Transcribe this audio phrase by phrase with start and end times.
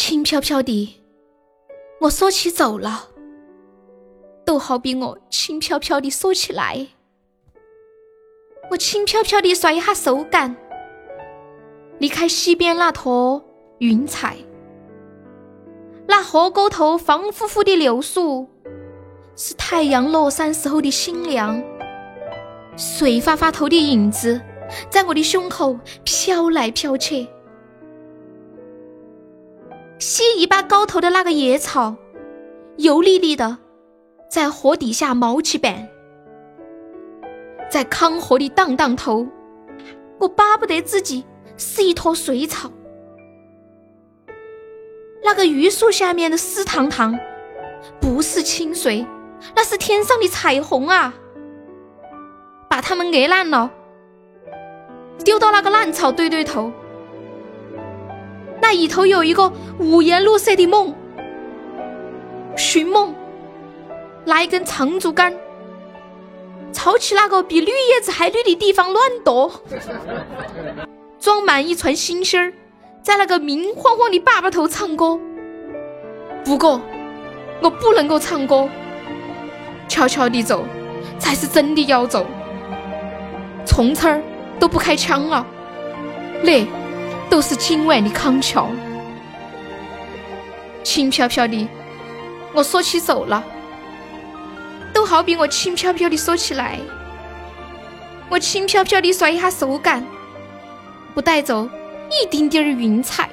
[0.00, 0.96] 轻飘飘的，
[2.02, 3.08] 我锁起走了，
[4.46, 6.86] 都好比我轻飘飘的锁起来。
[8.70, 10.54] 我轻飘飘的甩一下手杆，
[11.98, 13.44] 离开西边那坨
[13.78, 14.36] 云彩，
[16.06, 18.46] 那河沟头方乎乎的柳树，
[19.34, 21.60] 是太阳落山时候的新娘，
[22.76, 24.40] 碎发发头的影子，
[24.88, 27.26] 在我的胸口飘来飘去。
[29.98, 31.96] 西一把高头的那个野草，
[32.76, 33.58] 油腻腻的，
[34.30, 35.88] 在河底下冒起板。
[37.68, 39.26] 在康河里荡荡头，
[40.20, 41.24] 我巴不得自己
[41.56, 42.70] 是一坨水草。
[45.24, 47.18] 那个榆树下面的湿塘塘，
[48.00, 49.04] 不是清水，
[49.56, 51.12] 那是天上的彩虹啊！
[52.70, 53.68] 把它们捏烂了，
[55.24, 56.72] 丢到那个烂草堆堆头。
[58.70, 60.94] 那里头有一个五颜六色的梦，
[62.54, 63.14] 寻梦，
[64.26, 65.34] 拿一根长竹竿。
[66.70, 69.50] 抄起那个比绿叶子还绿的地方乱夺，
[71.18, 72.52] 装满一船星星儿，
[73.02, 75.18] 在那个明晃晃的坝坝头唱歌。
[76.44, 76.78] 不过，
[77.62, 78.68] 我不能够唱歌，
[79.88, 80.62] 悄悄地走，
[81.18, 82.26] 才是真的要走。
[83.64, 84.22] 从此儿
[84.60, 85.46] 都不开枪了，
[86.42, 86.66] 那
[87.30, 88.68] 都是今晚的康桥。
[90.82, 91.68] 轻飘飘的，
[92.54, 93.44] 我说起走了。
[94.92, 96.78] 都好比我轻飘飘的说起来，
[98.28, 100.04] 我轻飘飘的甩一下手感，
[101.14, 101.68] 不带走
[102.10, 103.28] 一丁点儿云彩。